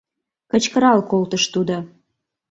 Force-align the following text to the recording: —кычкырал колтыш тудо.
—кычкырал 0.51 0.99
колтыш 1.11 1.43
тудо. 1.53 1.77